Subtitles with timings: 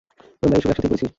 [0.43, 1.07] আমরা এসব একসাথেই করেছি।